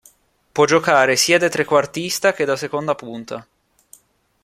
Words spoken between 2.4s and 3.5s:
da seconda punta.